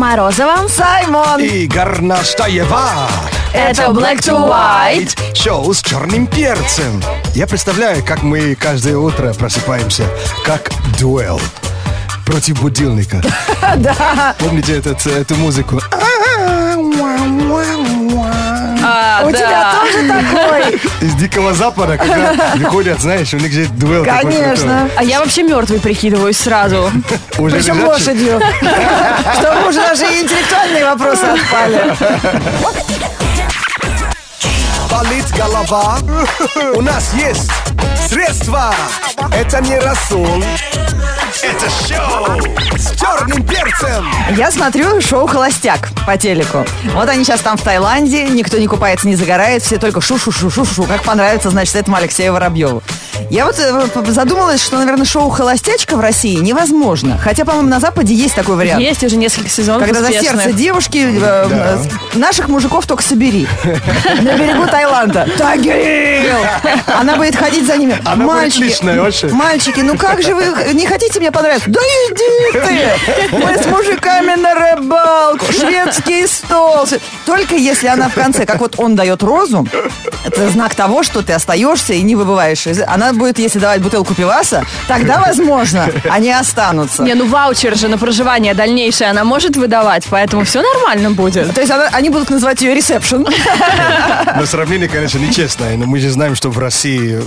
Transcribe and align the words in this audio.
Морозова. 0.00 0.66
Саймон! 0.66 1.40
И 1.40 1.66
Горнаштаева. 1.66 3.06
Это 3.52 3.88
Black 3.88 4.20
to 4.20 4.48
White. 4.48 5.14
Шоу 5.34 5.74
с 5.74 5.82
черным 5.82 6.26
перцем. 6.26 7.02
Я 7.34 7.46
представляю, 7.46 8.02
как 8.02 8.22
мы 8.22 8.54
каждое 8.54 8.96
утро 8.96 9.34
просыпаемся, 9.34 10.04
как 10.42 10.70
дуэл 10.98 11.38
против 12.24 12.62
будильника. 12.62 13.20
Да. 13.76 14.34
Помните 14.38 14.78
этот, 14.78 15.06
эту 15.06 15.34
музыку? 15.36 15.78
А, 19.20 19.26
У 19.26 19.30
тебя 19.30 19.74
тоже 19.74 20.08
такой? 20.08 20.80
Из 21.08 21.14
Дикого 21.14 21.54
Запада, 21.54 21.96
когда 21.96 22.52
выходят, 22.56 23.00
знаешь, 23.00 23.32
у 23.34 23.38
них 23.38 23.52
же 23.52 23.66
дуэл 23.66 24.04
Конечно. 24.04 24.88
А 24.96 25.04
я 25.04 25.20
вообще 25.20 25.42
мертвый 25.42 25.80
прикидываюсь 25.80 26.38
сразу. 26.38 26.90
Причем 27.36 27.84
лошадью. 27.84 28.40
Чтобы 29.38 29.68
уже 29.68 29.80
даже 29.80 30.04
интеллектуальные 30.04 30.84
вопросы 30.84 31.24
отпали. 31.24 31.94
Болит 34.90 35.24
голова? 35.36 35.98
У 36.74 36.80
нас 36.80 37.12
есть 37.14 37.50
средства. 38.08 38.74
Это 39.32 39.60
не 39.62 39.78
рассол. 39.78 40.42
Это 41.42 41.70
шоу 41.70 42.38
с 42.76 43.00
черным 43.00 43.42
перцем. 43.46 44.06
Я 44.36 44.50
смотрю 44.50 45.00
шоу 45.00 45.26
«Холостяк» 45.26 45.88
по 46.06 46.18
телеку. 46.18 46.66
Вот 46.94 47.08
они 47.08 47.24
сейчас 47.24 47.40
там 47.40 47.56
в 47.56 47.62
Таиланде, 47.62 48.24
никто 48.24 48.58
не 48.58 48.66
купается, 48.66 49.08
не 49.08 49.16
загорает, 49.16 49.62
все 49.62 49.78
только 49.78 50.02
шу-шу-шу-шу-шу. 50.02 50.82
Как 50.84 51.02
понравится, 51.02 51.48
значит, 51.48 51.76
этому 51.76 51.96
Алексею 51.96 52.34
Воробьеву. 52.34 52.82
Я 53.28 53.44
вот 53.46 53.56
э, 53.58 53.88
задумалась, 54.12 54.62
что, 54.62 54.78
наверное, 54.78 55.04
шоу 55.04 55.28
«Холостячка» 55.30 55.96
в 55.96 56.00
России 56.00 56.36
невозможно. 56.36 57.18
Хотя, 57.18 57.44
по-моему, 57.44 57.68
на 57.68 57.80
Западе 57.80 58.14
есть 58.14 58.34
такой 58.34 58.56
вариант. 58.56 58.80
Есть 58.82 59.04
уже 59.04 59.16
несколько 59.16 59.48
сезонов 59.48 59.82
Когда 59.84 60.00
за 60.00 60.06
успешных. 60.08 60.42
сердце 60.44 60.56
девушки 60.58 60.98
э, 61.16 61.20
Да. 61.20 61.46
э, 62.14 62.18
наших 62.18 62.48
мужиков 62.48 62.86
только 62.86 63.02
собери. 63.02 63.46
На 64.22 64.36
берегу 64.36 64.66
Таиланда. 64.66 65.28
Тагил! 65.38 66.36
Она 66.98 67.16
будет 67.16 67.36
ходить 67.36 67.66
за 67.66 67.76
ними. 67.76 67.96
Она 68.04 68.16
будет 68.24 68.26
мальчики, 68.26 68.62
личная 68.62 69.00
вообще. 69.00 69.28
мальчики, 69.28 69.80
ну 69.80 69.96
как 69.96 70.22
же 70.22 70.34
вы 70.34 70.72
не 70.74 70.86
хотите 70.86 71.20
мне 71.20 71.30
понравиться? 71.30 71.68
Да 71.70 71.80
иди 71.80 72.58
ты! 72.58 73.36
Мы 73.36 73.58
с 73.58 73.66
мужиками 73.66 74.34
на 74.40 74.54
рыбалку, 74.54 75.46
шведский 75.52 76.26
стол. 76.26 76.86
Только 77.26 77.56
если 77.56 77.88
она 77.88 78.08
в 78.08 78.14
конце, 78.14 78.46
как 78.46 78.60
вот 78.60 78.74
он 78.78 78.96
дает 78.96 79.22
розу, 79.22 79.66
это 80.24 80.48
знак 80.50 80.74
того, 80.74 81.02
что 81.02 81.22
ты 81.22 81.32
остаешься 81.32 81.92
и 81.94 82.02
не 82.02 82.16
выбываешь. 82.16 82.66
из- 82.66 82.80
Будет, 83.12 83.38
если 83.38 83.58
давать 83.58 83.80
бутылку 83.82 84.14
пиваса, 84.14 84.64
тогда, 84.88 85.18
возможно, 85.20 85.88
они 86.10 86.30
останутся. 86.32 87.02
Не, 87.02 87.14
ну 87.14 87.26
ваучер 87.26 87.76
же 87.76 87.88
на 87.88 87.98
проживание 87.98 88.54
дальнейшее 88.54 89.10
она 89.10 89.24
может 89.24 89.56
выдавать, 89.56 90.04
поэтому 90.08 90.44
все 90.44 90.62
нормально 90.62 91.10
будет. 91.10 91.52
То 91.54 91.60
есть 91.60 91.72
она- 91.72 91.88
они 91.92 92.08
будут 92.10 92.30
называть 92.30 92.62
ее 92.62 92.74
ресепшн. 92.74 93.26
Но 94.36 94.46
сравнение, 94.46 94.88
конечно, 94.88 95.18
нечестное. 95.18 95.76
Но 95.76 95.86
мы 95.86 95.98
же 95.98 96.10
знаем, 96.10 96.34
что 96.34 96.50
в 96.50 96.58
России 96.58 97.20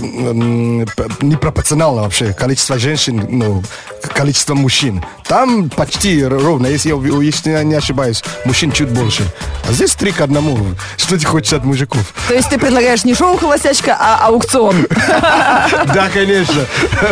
непропорционально 1.20 2.02
вообще 2.02 2.32
количество 2.32 2.78
женщин, 2.78 3.26
ну, 3.28 3.62
к 4.02 4.08
количеству 4.12 4.54
мужчин. 4.54 5.04
Там 5.28 5.70
почти 5.70 6.24
ровно, 6.24 6.66
если 6.66 6.90
я, 6.90 6.96
если 7.22 7.50
я 7.50 7.62
не 7.62 7.74
ошибаюсь, 7.74 8.22
мужчин 8.44 8.72
чуть 8.72 8.88
больше. 8.90 9.24
А 9.68 9.72
здесь 9.72 9.94
три 9.94 10.12
к 10.12 10.20
одному. 10.20 10.58
Что 10.96 11.18
ты 11.18 11.24
хочешь 11.26 11.52
от 11.52 11.64
мужиков? 11.64 12.00
То 12.28 12.34
есть 12.34 12.48
ты 12.50 12.58
предлагаешь 12.58 13.04
не 13.04 13.14
шоу 13.14 13.36
«Холостячка», 13.36 13.96
а 13.98 14.26
аукцион. 14.26 14.86
Да, 15.92 16.08
конечно. 16.12 16.62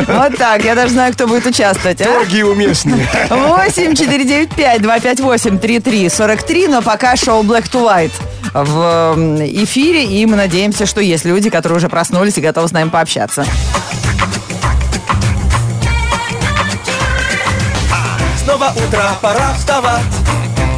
Вот 0.07 0.37
так, 0.37 0.65
я 0.65 0.75
даже 0.75 0.93
знаю, 0.93 1.13
кто 1.13 1.27
будет 1.27 1.47
участвовать. 1.47 2.01
а? 2.01 2.05
Торги 2.05 2.43
уместные. 2.43 3.07
8 3.29 3.95
495 3.95 4.83
258 4.83 5.59
33 5.59 6.09
43, 6.09 6.69
но 6.69 6.83
пока 6.83 7.17
шоу 7.17 7.43
Black 7.43 7.71
to 7.71 7.83
White 7.85 8.13
в 8.55 9.17
эфире, 9.65 10.05
и 10.05 10.27
мы 10.27 10.37
надеемся, 10.37 10.87
что 10.87 11.01
есть 11.01 11.25
люди, 11.25 11.49
которые 11.51 11.79
уже 11.79 11.89
проснулись 11.89 12.37
и 12.39 12.41
готовы 12.41 12.69
с 12.69 12.73
нами 12.73 12.89
пообщаться. 12.91 13.45
Снова 18.45 18.73
утро, 18.77 19.03
пора 19.23 19.55
вставать, 19.55 20.03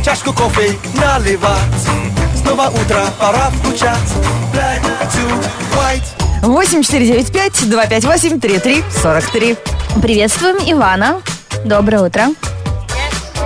чашку 0.05 0.33
кофе 0.33 0.77
наливать. 0.95 1.59
Снова 2.37 2.69
утро, 2.69 3.05
пора 3.19 3.51
включать. 3.51 3.99
Black 4.53 4.83
to 5.13 5.45
white. 5.77 6.24
8 6.47 6.83
495 6.83 7.71
258 7.71 8.41
33 8.41 8.85
43. 9.03 9.57
Приветствуем 10.03 10.57
Ивана. 10.67 11.23
Доброе 11.65 12.03
утро. 12.03 12.27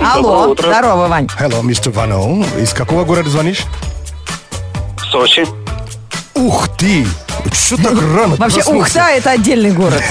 Алло, 0.03 0.53
здорово, 0.53 1.07
Вань. 1.07 1.27
Hello, 1.39 1.63
мистер 1.63 1.91
Вано. 1.91 2.43
Из 2.57 2.73
какого 2.73 3.05
города 3.05 3.29
звонишь? 3.29 3.63
Сочи. 5.11 5.45
Ух 6.35 6.67
ты! 6.77 7.05
Что 7.53 7.77
так 7.77 7.93
рано 7.93 8.35
Вообще? 8.35 8.63
Ухта– 8.63 9.09
это 9.15 9.31
отдельный 9.31 9.71
город. 9.71 10.01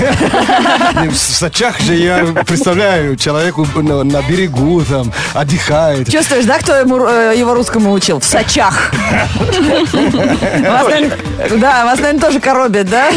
В 1.10 1.14
Сочах 1.16 1.80
же 1.80 1.94
я 1.94 2.24
представляю, 2.46 3.16
человеку 3.16 3.66
на, 3.76 4.22
берегу 4.22 4.82
там 4.82 5.12
отдыхает. 5.34 6.10
Чувствуешь, 6.10 6.44
да, 6.44 6.58
кто 6.58 6.74
ему, 6.74 7.04
э, 7.06 7.34
его 7.36 7.54
русскому 7.54 7.92
учил? 7.92 8.20
В 8.20 8.24
Сочах. 8.24 8.92
Да, 10.62 11.84
вас, 11.84 11.98
наверное, 12.00 12.20
тоже 12.20 12.40
коробит, 12.40 12.88
да? 12.88 13.10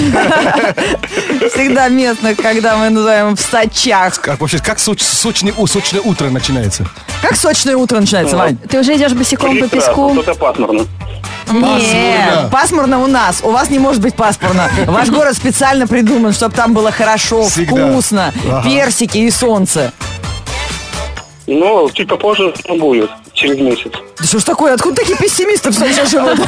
Всегда 1.54 1.88
местных, 1.90 2.38
когда 2.38 2.78
мы 2.78 2.90
называем 2.90 3.36
в 3.36 3.42
Сочах. 3.42 4.20
Как 4.22 4.40
вообще, 4.40 4.60
как 4.60 4.78
соч- 4.78 5.02
сочное, 5.04 5.54
у- 5.58 5.68
сочное 5.68 6.02
утро 6.02 6.30
начинается? 6.30 6.86
Как 7.22 7.36
сочное 7.36 7.76
утро 7.78 8.00
начинается, 8.00 8.38
Вань? 8.38 8.58
Ты 8.58 8.80
уже 8.80 8.96
идешь 8.96 9.14
босиком 9.14 9.58
по 9.60 9.68
песку? 9.68 10.14
Что-то 10.14 10.36
пасмурно. 10.36 10.86
Нет, 11.52 12.50
пасмурно 12.52 13.00
у 13.04 13.08
нас. 13.08 13.42
У 13.44 13.52
вас 13.52 13.70
не 13.70 13.80
может 13.80 14.02
быть 14.02 14.16
пасмурно. 14.16 14.70
Ваш 14.88 15.10
город 15.10 15.36
специально 15.36 15.88
придуман, 15.88 16.34
чтобы 16.34 16.56
там 16.56 16.74
было 16.74 16.92
хорошо, 16.92 17.44
Всегда. 17.48 17.88
вкусно, 17.90 18.34
Ага. 18.50 18.64
персики 18.64 19.18
и 19.18 19.30
солнце. 19.32 19.92
Ну, 21.48 21.90
чуть 21.92 22.08
попозже 22.08 22.54
будет, 22.70 23.10
через 23.34 23.58
месяц. 23.60 23.92
Да 24.20 24.26
что 24.26 24.40
ж 24.40 24.44
такое? 24.44 24.74
Откуда 24.76 24.96
такие 24.98 25.18
пессимисты 25.18 25.72
в 25.72 25.74
Сочи 25.76 26.06
живут? 26.10 26.40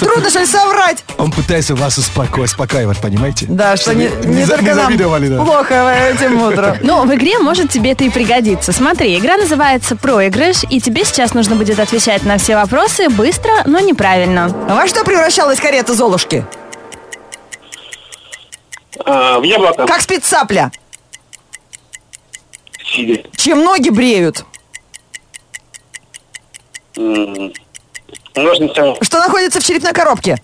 Трудно? 0.00 0.27
Он 1.18 1.32
пытается 1.32 1.74
вас 1.74 1.98
успоко- 1.98 2.42
успокаивать, 2.42 2.98
понимаете? 3.00 3.46
Да, 3.48 3.76
что 3.76 3.92
не, 3.92 4.08
не 4.24 4.44
за- 4.44 4.54
только 4.56 4.74
нам 4.74 4.86
завидовали, 4.86 5.28
да. 5.28 5.42
плохо 5.42 5.94
этим 6.14 6.40
утром. 6.40 6.76
Ну, 6.80 7.04
в 7.04 7.14
игре 7.14 7.38
может 7.40 7.70
тебе 7.70 7.90
это 7.92 8.04
и 8.04 8.08
пригодиться. 8.08 8.72
Смотри, 8.72 9.18
игра 9.18 9.36
называется 9.36 9.96
«Проигрыш», 9.96 10.62
и 10.70 10.80
тебе 10.80 11.04
сейчас 11.04 11.34
нужно 11.34 11.56
будет 11.56 11.80
отвечать 11.80 12.22
на 12.22 12.38
все 12.38 12.54
вопросы 12.54 13.08
быстро, 13.08 13.50
но 13.66 13.80
неправильно. 13.80 14.44
А 14.68 14.76
во 14.76 14.86
что 14.86 15.04
превращалась 15.04 15.58
карета 15.58 15.92
Золушки? 15.92 16.46
А, 19.04 19.40
в 19.40 19.42
яблоко. 19.42 19.86
Как 19.86 20.00
спит 20.00 20.24
цапля? 20.24 20.70
Сидя. 22.84 23.22
Чем 23.36 23.64
ноги 23.64 23.90
бреют? 23.90 24.44
Ножницами. 26.96 29.04
Что 29.04 29.18
находится 29.18 29.60
в 29.60 29.64
черепной 29.64 29.92
коробке? 29.92 30.36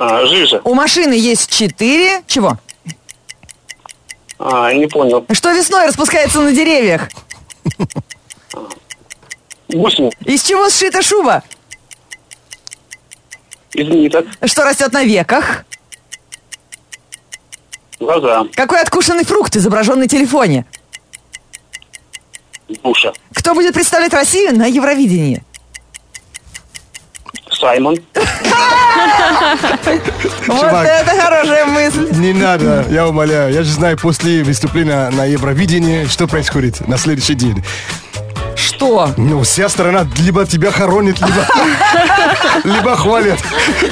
А, 0.00 0.24
жижа. 0.24 0.62
У 0.64 0.72
машины 0.72 1.12
есть 1.12 1.50
четыре... 1.50 2.22
Чего? 2.26 2.56
А, 4.38 4.72
не 4.72 4.86
понял. 4.86 5.26
Что 5.30 5.52
весной 5.52 5.86
распускается 5.86 6.40
на 6.40 6.52
деревьях? 6.52 7.10
Гусеница. 9.68 10.16
Из 10.24 10.42
чего 10.42 10.70
сшита 10.70 11.02
шуба? 11.02 11.42
Из 13.74 13.88
ниток. 13.88 14.26
Что 14.42 14.64
растет 14.64 14.90
на 14.94 15.04
веках? 15.04 15.66
Глаза. 17.98 18.46
Какой 18.54 18.80
откушенный 18.80 19.24
фрукт 19.24 19.54
изображен 19.54 19.98
на 19.98 20.08
телефоне? 20.08 20.64
Душа. 22.82 23.12
Кто 23.34 23.52
будет 23.52 23.74
представлять 23.74 24.14
Россию 24.14 24.56
на 24.56 24.64
Евровидении? 24.64 25.44
Саймон. 27.60 27.96
Вот 30.46 30.60
Чувак. 30.60 30.86
это 30.86 31.10
хорошая 31.22 31.66
мысль. 31.66 32.08
Не 32.12 32.32
надо, 32.32 32.84
я 32.90 33.06
умоляю. 33.06 33.52
Я 33.52 33.62
же 33.62 33.70
знаю, 33.70 33.96
после 33.96 34.42
выступления 34.42 35.10
на 35.10 35.24
Евровидении, 35.24 36.06
что 36.06 36.26
происходит 36.26 36.86
на 36.88 36.98
следующий 36.98 37.34
день. 37.34 37.62
Что? 38.80 39.10
Ну, 39.18 39.42
вся 39.42 39.68
страна 39.68 40.06
либо 40.16 40.46
тебя 40.46 40.70
хоронит, 40.70 41.20
либо, 41.20 41.46
либо 42.76 42.96
хвалит. 42.96 43.38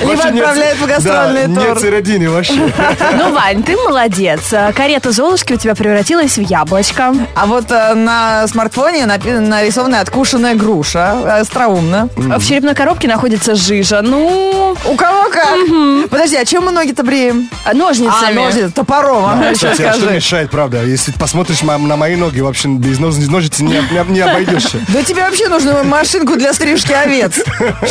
Либо 0.01 0.13
отправляет 0.13 0.79
в 0.79 0.87
гастрольный 0.87 1.47
да, 1.47 1.61
тур. 1.61 1.69
Нет 1.69 1.81
середины 1.81 2.31
вообще. 2.31 2.55
Ну, 2.55 3.33
Вань, 3.35 3.63
ты 3.63 3.77
молодец. 3.77 4.41
А, 4.53 4.73
Карета 4.73 5.13
Золушки 5.13 5.53
у 5.53 5.57
тебя 5.57 5.75
превратилась 5.75 6.39
в 6.39 6.41
яблочко. 6.41 7.15
А 7.35 7.47
вот 7.47 7.71
э, 7.71 7.95
на 7.95 8.49
смартфоне 8.49 9.05
нарисована 9.07 10.01
откушенная 10.01 10.55
груша. 10.55 11.39
Остроумно. 11.41 12.09
В 12.17 12.47
черепной 12.47 12.75
коробке 12.75 13.09
находится 13.09 13.55
жижа. 13.55 14.01
Ну, 14.03 14.75
У 14.87 14.95
кого 14.95 15.29
как? 15.31 16.11
Подожди, 16.11 16.37
а 16.37 16.45
чем 16.47 16.65
мы 16.65 16.73
ноги-то 16.73 17.03
бреем? 17.03 17.49
а, 17.65 17.75
ножницами. 17.75 18.31
А, 18.31 18.35
ножницы, 18.35 18.71
топором, 18.71 19.25
а 19.27 19.55
что 19.55 20.11
мешает, 20.11 20.51
правда? 20.51 20.83
Если 20.83 21.13
посмотришь 21.13 21.63
на 21.63 21.79
мои 21.79 22.17
ноги, 22.17 22.41
вообще 22.41 22.69
без 22.69 22.99
нож- 22.99 23.17
ножниц 23.29 23.59
не, 23.61 23.81
не- 24.09 24.25
обойдешься. 24.79 24.93
Да 24.93 25.03
тебе 25.03 25.23
вообще 25.23 25.49
нужно 25.49 25.83
машинку 25.85 26.37
для 26.37 26.53
стрижки 26.53 26.93
овец, 26.93 27.41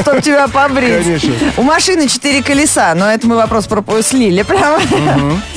чтобы 0.02 0.22
тебя 0.22 0.48
побрить. 0.48 1.04
Конечно. 1.04 1.34
У 1.58 1.62
машины 1.64 2.08
четыре 2.08 2.42
колеса, 2.44 2.94
но 2.96 3.10
это 3.12 3.28
мы 3.28 3.36
вопрос 3.36 3.66
пропу- 3.68 4.02
слили 4.04 4.44
прямо. 4.44 4.80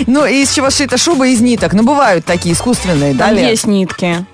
Ну, 0.07 0.27
и 0.27 0.43
из 0.43 0.53
чего 0.53 0.71
сшита 0.71 0.97
шуба 0.99 1.27
из 1.29 1.41
ниток. 1.41 1.73
Ну, 1.73 1.83
бывают 1.83 2.25
такие 2.25 2.55
искусственные, 2.55 3.15
да, 3.15 3.27
Там 3.27 3.37
Лен? 3.37 3.49
есть 3.49 3.67
нитки. 3.67 4.25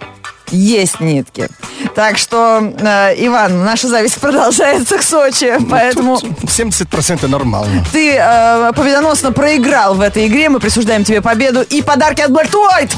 Есть 0.53 1.01
нитки. 1.01 1.49
Так 1.97 2.19
что, 2.19 2.61
э, 2.79 3.15
Иван, 3.27 3.65
наша 3.65 3.89
зависть 3.89 4.19
продолжается 4.21 4.97
к 4.97 5.03
Сочи, 5.03 5.53
поэтому 5.69 6.19
70% 6.45 7.27
нормально. 7.27 7.85
ты 7.93 8.13
э, 8.17 8.73
победоносно 8.77 9.33
проиграл 9.33 9.97
в 9.97 10.01
этой 10.01 10.29
игре. 10.29 10.49
Мы 10.49 10.61
присуждаем 10.61 11.03
тебе 11.03 11.21
победу 11.21 11.63
и 11.63 11.83
подарки 11.83 12.21
от 12.21 12.31
Black 12.31 12.53
White. 12.53 12.95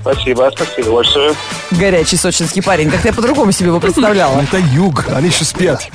Спасибо, 0.00 0.50
спасибо 0.54 0.96
большое. 0.96 1.34
Горячий 1.70 2.16
сочинский 2.16 2.62
парень. 2.62 2.90
Как 2.90 3.04
я 3.04 3.12
по-другому 3.12 3.52
себе 3.52 3.68
его 3.68 3.80
представляла. 3.80 4.40
Это 4.40 4.58
юг, 4.58 5.06
они 5.08 5.28
еще 5.28 5.44
спят. 5.44 5.88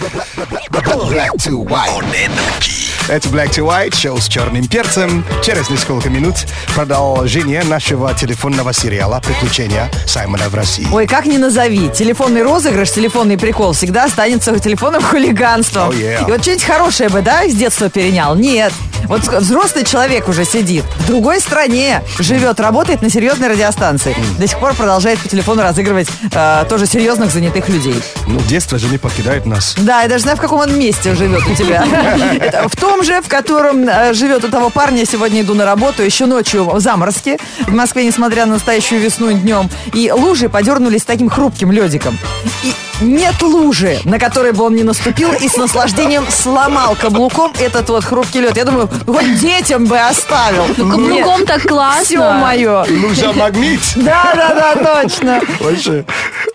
Это 3.09 3.27
Black 3.27 3.49
to 3.49 3.67
White, 3.67 3.95
шоу 3.95 4.17
с 4.17 4.29
черным 4.29 4.65
перцем. 4.65 5.25
Через 5.43 5.69
несколько 5.69 6.09
минут 6.09 6.35
продолжение 6.73 7.61
нашего 7.63 8.13
телефонного 8.13 8.71
сериала 8.71 9.21
«Приключения 9.25 9.91
Саймона 10.07 10.47
в 10.47 10.55
России». 10.55 10.87
Ой, 10.89 11.05
как 11.05 11.25
ни 11.25 11.37
назови, 11.37 11.89
телефонный 11.89 12.43
розыгрыш, 12.43 12.91
телефонный 12.91 13.37
прикол 13.37 13.73
всегда 13.73 14.05
останется 14.05 14.57
телефонным 14.57 15.03
хулиганством. 15.03 15.89
Oh, 15.89 15.93
yeah. 15.93 16.25
И 16.27 16.31
вот 16.31 16.41
что-нибудь 16.41 16.63
хорошее 16.63 17.09
бы, 17.09 17.21
да, 17.21 17.43
из 17.43 17.55
детства 17.55 17.89
перенял? 17.89 18.35
Нет. 18.35 18.71
Вот 19.05 19.21
взрослый 19.27 19.83
человек 19.83 20.29
уже 20.29 20.45
сидит 20.45 20.85
в 20.99 21.07
другой 21.07 21.39
стране, 21.41 22.01
живет, 22.19 22.59
работает 22.59 23.01
на 23.01 23.09
серьезной 23.09 23.49
радиостанции. 23.49 24.15
До 24.39 24.47
сих 24.47 24.57
пор 24.59 24.73
продолжает 24.73 25.19
по 25.19 25.27
телефону 25.27 25.61
разыгрывать 25.61 26.07
э, 26.31 26.65
тоже 26.69 26.85
серьезных 26.85 27.31
занятых 27.31 27.67
людей. 27.69 28.01
Ну, 28.27 28.39
детство 28.41 28.77
же 28.77 28.87
не 28.87 28.97
покидает 28.97 29.45
нас. 29.45 29.75
Да, 29.77 30.03
я 30.03 30.07
даже 30.07 30.23
знаю, 30.23 30.37
в 30.37 30.41
каком 30.41 30.61
он 30.61 30.77
месте 30.77 31.13
живет 31.15 31.45
у 31.45 31.53
тебя. 31.53 31.83
В 32.67 32.75
том 32.77 32.92
же, 33.01 33.21
в 33.21 33.29
котором 33.29 33.87
э, 33.87 34.13
живет 34.13 34.43
у 34.43 34.49
того 34.49 34.69
парня. 34.69 35.05
Сегодня 35.05 35.41
иду 35.41 35.53
на 35.55 35.65
работу, 35.65 36.03
еще 36.03 36.25
ночью 36.25 36.65
в 36.65 36.79
заморозке. 36.79 37.39
В 37.61 37.73
Москве, 37.73 38.05
несмотря 38.05 38.45
на 38.45 38.53
настоящую 38.53 39.01
весну 39.01 39.31
днем. 39.31 39.69
И 39.93 40.11
лужи 40.11 40.49
подернулись 40.49 41.03
таким 41.03 41.29
хрупким 41.29 41.71
ледиком. 41.71 42.17
И 42.63 42.73
нет 43.01 43.41
лужи, 43.41 43.99
на 44.05 44.19
которой 44.19 44.51
бы 44.51 44.63
он 44.63 44.75
не 44.75 44.83
наступил 44.83 45.31
и 45.33 45.47
с 45.47 45.57
наслаждением 45.57 46.25
сломал 46.29 46.95
каблуком 46.95 47.51
этот 47.59 47.89
вот 47.89 48.03
хрупкий 48.03 48.41
лед. 48.41 48.57
Я 48.57 48.65
думаю, 48.65 48.89
вот 49.05 49.23
детям 49.39 49.85
бы 49.85 49.97
оставил. 49.97 50.65
Ну, 50.77 50.89
каблуком 50.89 51.45
так 51.45 51.63
классно. 51.63 52.03
Все 52.03 52.33
мое. 52.33 52.85
Лужа 52.89 53.33
магнит. 53.33 53.81
Да, 53.95 54.33
да, 54.35 54.75
да, 54.75 55.01
точно. 55.01 55.41
Вообще. 55.59 56.05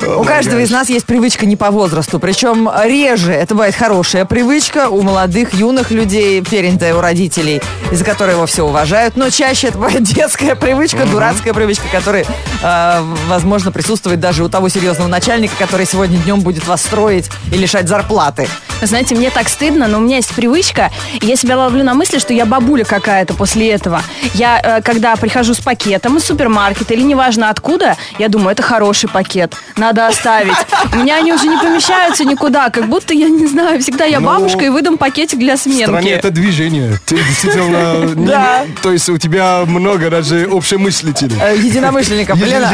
У 0.00 0.22
каждого 0.22 0.60
из 0.60 0.70
нас 0.70 0.88
есть 0.88 1.06
привычка 1.06 1.46
не 1.46 1.56
по 1.56 1.70
возрасту. 1.70 2.18
Причем 2.18 2.70
реже 2.84 3.32
это 3.32 3.54
бывает 3.54 3.74
хорошая 3.74 4.24
привычка 4.24 4.88
у 4.88 5.02
молодых, 5.02 5.54
юных 5.54 5.90
людей, 5.90 6.42
перенятая 6.42 6.94
у 6.94 7.00
родителей, 7.00 7.60
из-за 7.90 8.04
которой 8.04 8.32
его 8.32 8.46
все 8.46 8.64
уважают. 8.64 9.16
Но 9.16 9.30
чаще 9.30 9.68
это 9.68 9.78
бывает 9.78 10.02
детская 10.02 10.54
привычка, 10.54 11.04
дурацкая 11.04 11.52
привычка, 11.52 11.84
которая, 11.90 12.24
э, 12.62 13.02
возможно, 13.28 13.72
присутствует 13.72 14.20
даже 14.20 14.44
у 14.44 14.48
того 14.48 14.68
серьезного 14.68 15.08
начальника, 15.08 15.54
который 15.58 15.86
сегодня 15.86 16.18
днем 16.28 16.40
будет 16.40 16.66
вас 16.66 16.82
строить 16.82 17.30
и 17.50 17.56
лишать 17.56 17.88
зарплаты. 17.88 18.46
Знаете, 18.82 19.14
мне 19.14 19.30
так 19.30 19.48
стыдно, 19.48 19.88
но 19.88 19.96
у 19.98 20.00
меня 20.02 20.16
есть 20.16 20.32
привычка, 20.34 20.90
и 21.22 21.26
я 21.26 21.36
себя 21.36 21.56
ловлю 21.56 21.82
на 21.82 21.94
мысли, 21.94 22.18
что 22.18 22.32
я 22.34 22.44
бабуля 22.44 22.84
какая-то 22.84 23.32
после 23.34 23.70
этого. 23.72 24.02
Я, 24.34 24.60
э, 24.62 24.82
когда 24.82 25.16
прихожу 25.16 25.54
с 25.54 25.58
пакетом 25.58 26.18
из 26.18 26.24
супермаркета 26.24 26.92
или 26.94 27.00
неважно 27.02 27.48
откуда, 27.48 27.96
я 28.18 28.28
думаю, 28.28 28.50
это 28.50 28.62
хороший 28.62 29.08
пакет, 29.08 29.54
надо 29.76 30.06
оставить. 30.06 30.52
У 30.92 30.96
меня 30.98 31.16
они 31.16 31.32
уже 31.32 31.46
не 31.48 31.56
помещаются 31.56 32.24
никуда, 32.24 32.68
как 32.68 32.86
будто, 32.88 33.14
я 33.14 33.28
не 33.30 33.46
знаю, 33.46 33.80
всегда 33.80 34.04
я 34.04 34.20
Ну, 34.20 34.26
бабушка 34.26 34.64
и 34.66 34.68
выдам 34.68 34.96
пакетик 34.98 35.38
для 35.38 35.56
В 35.56 35.60
стране 35.60 35.86
сменки. 35.86 36.08
это 36.08 36.30
движение. 36.30 37.00
Ты 37.06 37.16
действительно... 37.16 38.14
Да. 38.28 38.64
То 38.82 38.92
есть 38.92 39.08
у 39.08 39.16
тебя 39.16 39.62
много 39.66 40.10
даже 40.10 40.46
общемыслителей. 40.52 41.36
Э, 41.40 41.56
Единомышленников. 41.56 42.36
Еди- 42.38 42.50
Лена, 42.50 42.70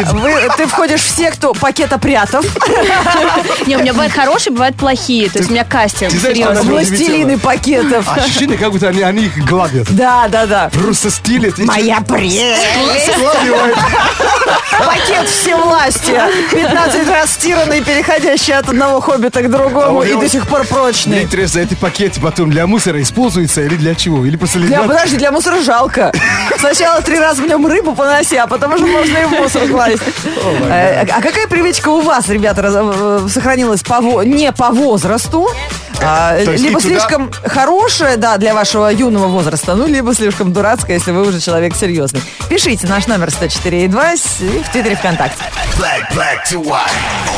ты 0.56 0.66
входишь 0.66 1.00
в 1.02 1.16
секту 1.16 1.54
пакетопрятов. 1.58 2.44
Не, 3.66 3.76
у 3.76 3.80
меня 3.80 3.92
бывают 3.92 4.12
хорошие, 4.12 4.52
бывают 4.52 4.76
плохие. 4.76 5.28
То 5.30 5.38
есть 5.38 5.50
у 5.50 5.52
меня 5.52 5.64
кастинг, 5.64 6.10
Ты 6.12 6.18
знаешь, 6.18 6.36
серьезно. 6.36 6.60
она- 6.60 6.70
Властелины 6.70 7.38
пакетов. 7.38 8.08
Ощущение, 8.16 8.58
как 8.58 8.72
будто 8.72 8.88
они, 8.88 9.02
они 9.02 9.24
их 9.24 9.36
гладят. 9.44 9.86
Да, 9.90 10.28
да, 10.28 10.46
да. 10.46 10.70
Просто 10.72 11.10
стилят. 11.10 11.58
и 11.58 11.64
Моя 11.64 12.00
прелесть. 12.00 12.62
Пакет 14.78 15.28
всевластия. 15.28 16.26
15 16.50 17.08
раз 17.08 17.32
стиранный, 17.32 17.80
переходящий 17.82 18.52
от 18.52 18.68
одного 18.68 19.00
хоббита 19.00 19.42
к 19.42 19.50
другому 19.50 20.00
А 20.00 20.06
и 20.06 20.14
до 20.14 20.28
сих 20.28 20.46
пор 20.46 20.60
Мне 20.60 20.68
прочный. 20.68 21.22
интересно, 21.22 21.60
эти 21.60 21.74
пакеты 21.74 22.20
потом 22.20 22.50
для 22.50 22.66
мусора 22.66 23.00
используются 23.00 23.62
или 23.62 23.76
для 23.76 23.94
чего? 23.94 24.24
Или 24.26 24.36
просто 24.36 24.58
Для, 24.58 24.78
лежат? 24.78 24.86
подожди, 24.88 25.16
для 25.16 25.30
мусора 25.30 25.60
жалко. 25.62 26.12
Сначала 26.58 27.00
три 27.02 27.18
раза 27.18 27.42
в 27.42 27.46
нем 27.46 27.66
рыбу 27.66 27.94
поноси, 27.94 28.36
а 28.36 28.46
потом 28.46 28.74
уже 28.74 28.84
можно 28.86 29.16
и 29.18 29.24
в 29.24 29.30
мусор 29.30 29.68
класть. 29.68 30.02
Э, 30.68 31.04
А 31.08 31.20
какая 31.22 31.46
привычка 31.46 31.88
у 31.88 32.00
вас, 32.00 32.28
ребята, 32.28 32.62
раз- 32.62 32.74
э, 32.76 33.20
сохранилась 33.34 33.82
по 33.82 34.22
не 34.22 34.52
по 34.52 34.70
возрасту? 34.70 35.48
А, 36.02 36.38
либо 36.38 36.52
и 36.54 36.58
туда- 36.68 36.80
слишком 36.80 37.30
хорошая, 37.44 38.16
да, 38.16 38.36
для 38.36 38.54
вашего 38.54 38.88
юного 38.92 39.26
возраста, 39.28 39.74
ну, 39.74 39.86
либо 39.86 40.14
слишком 40.14 40.52
дурацкая, 40.52 40.96
если 40.98 41.12
вы 41.12 41.26
уже 41.26 41.40
человек 41.40 41.74
серьезный. 41.76 42.20
Пишите 42.48 42.86
наш 42.86 43.06
номер 43.06 43.28
104.2 43.30 44.16
с- 44.16 44.40
и 44.40 44.62
в 44.62 44.68
Твиттере 44.70 44.96
ВКонтакте. 44.96 45.42
Black, 45.78 46.14
black 46.14 46.38
to 46.50 46.62
white 46.62 46.80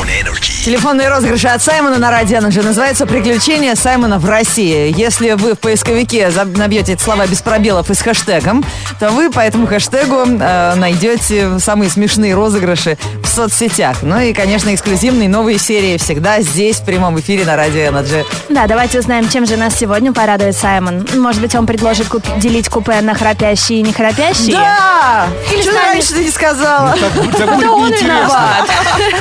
on 0.01 0.07
energy. 0.07 0.63
Телефонные 0.65 1.09
розыгрыши 1.09 1.47
от 1.47 1.61
Саймона 1.61 1.97
на 1.97 2.11
радио 2.11 2.37
же 2.51 2.61
называется 2.61 3.05
«Приключения 3.05 3.73
Саймона 3.75 4.19
в 4.19 4.25
России». 4.29 4.93
Если 4.95 5.31
вы 5.31 5.53
в 5.55 5.59
поисковике 5.59 6.29
набьете 6.55 6.93
эти 6.93 7.01
слова 7.01 7.25
без 7.25 7.41
пробелов 7.41 7.89
и 7.89 7.93
с 7.95 8.01
хэштегом, 8.01 8.63
то 8.99 9.09
вы 9.09 9.31
по 9.31 9.39
этому 9.39 9.65
хэштегу 9.65 10.25
э, 10.39 10.75
найдете 10.75 11.59
самые 11.59 11.89
смешные 11.89 12.35
розыгрыши 12.35 12.97
в 13.23 13.27
соцсетях. 13.27 13.97
Ну 14.03 14.19
и, 14.19 14.33
конечно, 14.33 14.73
эксклюзивные 14.73 15.29
новые 15.29 15.57
серии 15.57 15.97
всегда 15.97 16.41
здесь, 16.41 16.77
в 16.77 16.85
прямом 16.85 17.19
эфире 17.19 17.45
на 17.45 17.55
радио 17.55 17.81
Energy. 17.81 18.25
Да, 18.49 18.65
давайте 18.65 18.99
узнаем, 18.99 19.27
чем 19.29 19.45
же 19.45 19.57
нас 19.57 19.75
сегодня 19.75 20.13
порадует 20.13 20.55
Саймон. 20.55 21.05
Может 21.15 21.41
быть, 21.41 21.53
он 21.55 21.65
предложит 21.67 22.07
куп- 22.07 22.39
делить 22.39 22.69
купе 22.69 23.01
на 23.01 23.13
храпящие 23.13 23.79
и 23.79 23.81
не 23.81 23.91
храпящие? 23.91 24.53
Да! 24.55 25.27
Или 25.51 25.61
Что 25.61 25.71
ты 25.71 25.77
станет- 25.77 25.93
раньше 25.93 26.13
не 26.23 26.31
сказала? 26.31 26.95
Так, 26.97 27.11
будет- 27.13 27.31
так 27.37 27.41
Это 27.47 27.55
будет 27.55 27.69
он 27.69 27.91
виноват. 27.91 28.69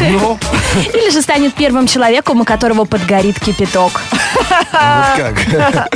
Ну, 0.00 0.38
Или 0.94 1.10
же 1.10 1.22
станет 1.22 1.54
первым 1.54 1.86
человеком, 1.88 2.40
у 2.40 2.44
которого 2.44 2.84
подгорит 2.84 3.40
кипяток. 3.40 4.00
Вот 4.36 5.16
как. 5.16 5.88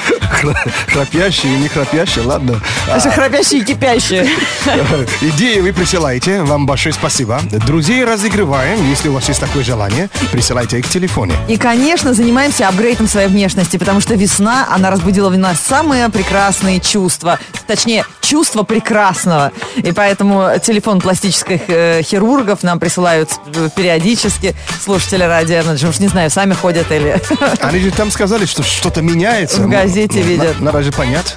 Хра- 0.42 0.54
Храпящие, 0.92 1.59
не 1.59 1.68
храпящие, 1.68 2.25
ладно. 2.25 2.61
А, 2.88 2.97
Это 2.99 3.11
храпящие 3.11 3.61
и 3.61 3.64
кипящие. 3.64 4.28
Идеи 5.20 5.61
вы 5.61 5.73
присылаете, 5.73 6.42
вам 6.42 6.66
большое 6.66 6.92
спасибо. 6.94 7.40
Друзей 7.66 8.04
разыгрываем, 8.04 8.88
если 8.88 9.09
у 9.09 9.12
вас 9.12 9.28
есть 9.28 9.40
такое 9.40 9.62
желание, 9.64 10.09
присылайте 10.32 10.78
их 10.78 10.87
в 10.87 10.90
телефоне. 10.92 11.35
И, 11.49 11.56
конечно, 11.56 12.14
занимаемся 12.14 12.68
апгрейдом 12.68 13.06
своей 13.09 13.28
внешности, 13.28 13.76
потому 13.76 14.00
что 14.00 14.14
весна, 14.14 14.66
она 14.70 14.90
разбудила 14.90 15.28
в 15.30 15.37
нас 15.38 15.61
самые 15.61 16.09
прекрасные 16.09 16.80
чувства. 16.80 17.38
Точнее, 17.66 18.04
чувство 18.20 18.62
прекрасного. 18.62 19.52
И 19.76 19.92
поэтому 19.92 20.50
телефон 20.62 21.00
пластических 21.00 21.61
э, 21.68 22.02
хирургов 22.02 22.62
нам 22.62 22.78
присылают 22.80 23.30
э, 23.54 23.68
периодически 23.75 24.54
слушатели 24.82 25.23
радио 25.23 25.56
Energy. 25.59 25.88
Уж 25.88 25.99
не 25.99 26.09
знаю, 26.09 26.30
сами 26.30 26.54
ходят 26.54 26.90
или... 26.90 27.20
Они 27.61 27.80
же 27.80 27.90
там 27.90 28.11
сказали, 28.11 28.29
что 28.38 28.62
что-то 28.62 29.02
меняется. 29.02 29.60
В 29.62 29.68
газете 29.68 30.20
Ну, 30.20 30.25
видят. 30.26 30.58
на- 30.60 30.66
Надо 30.66 30.82
же 30.82 30.92
понять. 30.92 31.37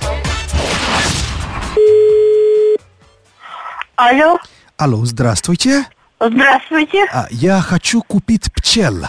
Алло, 3.95 4.37
Алло, 4.77 5.05
здравствуйте. 5.05 5.85
здравствуйте. 6.19 7.05
А, 7.11 7.27
Я 7.29 7.61
хочу 7.61 8.01
купить 8.01 8.51
пчел. 8.53 9.05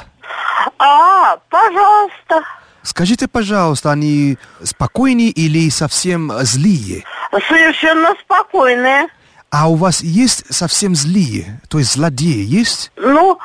А, 0.78 1.36
пожалуйста. 1.50 2.42
Скажите, 2.82 3.28
пожалуйста, 3.28 3.90
они 3.92 4.36
спокойные 4.62 5.30
или 5.30 5.68
совсем 5.70 6.30
злые? 6.42 7.04
Совершенно 7.48 8.14
спокойные. 8.22 9.08
А 9.50 9.68
у 9.70 9.74
вас 9.76 10.02
есть 10.02 10.44
совсем 10.52 10.94
злые, 10.94 11.60
то 11.68 11.78
есть 11.78 11.92
злодеи 11.92 12.44
есть? 12.44 12.90
Ну, 12.96 13.38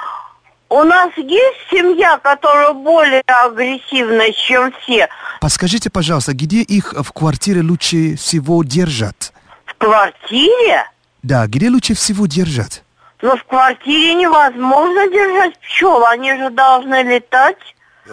у 0.70 0.84
нас 0.84 1.12
есть 1.18 1.58
семья, 1.72 2.18
которая 2.18 2.74
более 2.74 3.24
агрессивная, 3.26 4.32
чем 4.32 4.72
все. 4.82 5.08
Подскажите, 5.42 5.90
пожалуйста, 5.90 6.34
где 6.34 6.62
их 6.62 6.94
в 6.94 7.12
квартире 7.12 7.62
лучше 7.62 8.16
всего 8.16 8.64
держат? 8.64 9.34
В 9.66 9.74
квартире? 9.76 10.86
Да, 11.24 11.48
где 11.48 11.70
лучше 11.70 11.96
всего 11.96 12.28
держат? 12.28 12.84
Но 13.22 13.36
в 13.36 13.44
квартире 13.44 14.14
невозможно 14.14 15.10
держать 15.10 15.58
пчел, 15.60 16.06
они 16.06 16.34
же 16.38 16.50
должны 16.52 17.04
летать. 17.04 17.58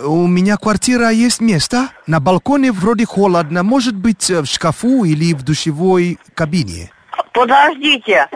У 0.02 0.26
меня 0.26 0.56
квартира 0.56 1.10
есть 1.10 1.40
место. 1.40 1.88
На 2.06 2.20
балконе 2.20 2.72
вроде 2.72 3.06
холодно. 3.06 3.62
Может 3.62 3.94
быть, 3.94 4.30
э, 4.30 4.42
в 4.42 4.46
шкафу 4.46 5.04
или 5.04 5.32
в 5.32 5.42
душевой 5.42 6.18
кабине. 6.34 6.90
Подождите, 7.32 8.28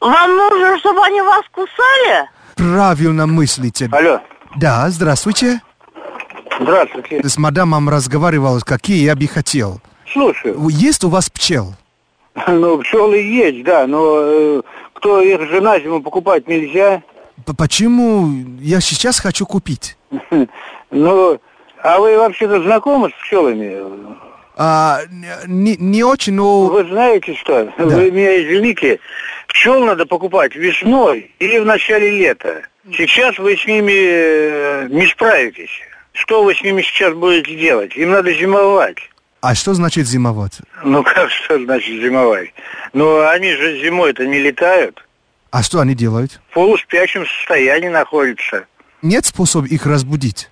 вам 0.00 0.36
нужно, 0.36 0.78
чтобы 0.78 1.04
они 1.04 1.20
вас 1.20 1.44
кусали? 1.52 2.28
Правильно 2.56 3.26
мыслите. 3.26 3.88
Алло. 3.92 4.20
Да, 4.56 4.88
здравствуйте. 4.90 5.60
Здравствуйте. 6.60 7.26
С 7.26 7.38
мадамом 7.38 7.88
разговаривал, 7.88 8.60
какие 8.60 9.02
я 9.04 9.16
бы 9.16 9.26
хотел. 9.26 9.80
Слушаю. 10.12 10.68
Есть 10.68 11.04
у 11.04 11.08
вас 11.08 11.30
пчел? 11.30 11.74
Ну, 12.46 12.78
пчелы 12.78 13.16
есть, 13.18 13.64
да, 13.64 13.86
но 13.86 14.16
э, 14.20 14.62
кто 14.94 15.20
их 15.20 15.40
же 15.48 15.60
на 15.60 15.78
зиму 15.80 16.00
покупать 16.02 16.46
нельзя. 16.48 17.02
П- 17.46 17.54
Почему 17.54 18.30
я 18.60 18.80
сейчас 18.80 19.20
хочу 19.20 19.46
купить? 19.46 19.96
Ну, 20.94 21.40
а 21.82 21.98
вы 22.00 22.18
вообще-то 22.18 22.62
знакомы 22.62 23.08
с 23.08 23.12
пчелами? 23.24 23.78
А, 24.58 24.98
не, 25.46 25.74
не 25.78 26.04
очень, 26.04 26.34
но... 26.34 26.66
Вы 26.66 26.84
знаете 26.84 27.34
что? 27.34 27.72
Вы 27.78 28.10
меня 28.10 28.42
извините, 28.44 29.00
пчел 29.52 29.84
надо 29.84 30.06
покупать 30.06 30.54
весной 30.56 31.30
или 31.38 31.58
в 31.58 31.64
начале 31.64 32.10
лета. 32.10 32.62
Сейчас 32.96 33.38
вы 33.38 33.56
с 33.56 33.66
ними 33.66 33.92
э, 33.92 34.88
не 34.90 35.06
справитесь. 35.06 35.70
Что 36.12 36.42
вы 36.42 36.54
с 36.54 36.62
ними 36.62 36.82
сейчас 36.82 37.14
будете 37.14 37.56
делать? 37.56 37.96
Им 37.96 38.10
надо 38.10 38.34
зимовать. 38.34 38.98
А 39.40 39.54
что 39.54 39.74
значит 39.74 40.06
зимовать? 40.06 40.58
Ну 40.84 41.02
как 41.04 41.30
что 41.30 41.58
значит 41.62 42.00
зимовать? 42.02 42.52
Ну 42.92 43.26
они 43.26 43.52
же 43.52 43.80
зимой-то 43.80 44.26
не 44.26 44.38
летают. 44.38 45.06
А 45.50 45.62
что 45.62 45.80
они 45.80 45.94
делают? 45.94 46.40
В 46.50 46.54
полуспящем 46.54 47.26
состоянии 47.26 47.88
находятся. 47.88 48.66
Нет 49.02 49.26
способа 49.26 49.66
их 49.66 49.84
разбудить? 49.86 50.48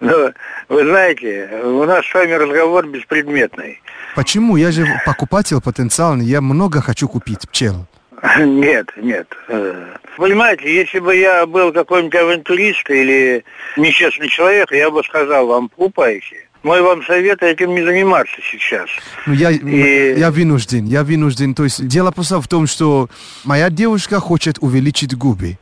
Ну, 0.00 0.32
вы 0.68 0.84
знаете, 0.86 1.48
у 1.64 1.84
нас 1.84 2.04
с 2.06 2.14
вами 2.14 2.32
разговор 2.32 2.86
беспредметный. 2.86 3.80
Почему? 4.14 4.56
Я 4.56 4.70
же 4.72 4.86
покупатель 5.06 5.60
потенциальный, 5.60 6.24
я 6.26 6.40
много 6.40 6.80
хочу 6.80 7.08
купить 7.08 7.48
пчел. 7.48 7.86
Нет, 8.38 8.88
нет. 8.96 9.26
Э, 9.48 9.96
Понимаете, 10.16 10.72
если 10.72 11.00
бы 11.00 11.16
я 11.16 11.44
был 11.44 11.72
какой-нибудь 11.72 12.14
авантюрист 12.14 12.88
или 12.90 13.44
нечестный 13.76 14.28
человек, 14.28 14.70
я 14.70 14.90
бы 14.90 15.02
сказал 15.02 15.46
вам, 15.48 15.68
покупайте. 15.68 16.36
Мой 16.62 16.80
вам 16.82 17.02
совет 17.02 17.42
этим 17.42 17.74
не 17.74 17.82
заниматься 17.82 18.36
сейчас. 18.48 18.88
Ну, 19.26 19.32
я, 19.34 19.50
И- 19.50 20.16
я 20.16 20.30
вынужден, 20.30 20.84
я 20.84 21.02
вынужден. 21.02 21.54
То 21.56 21.64
есть 21.64 21.84
дело 21.88 22.12
просто 22.12 22.40
в 22.40 22.46
том, 22.46 22.68
что 22.68 23.08
моя 23.42 23.68
девушка 23.70 24.20
хочет 24.20 24.58
увеличить 24.60 25.16
губы. 25.16 25.58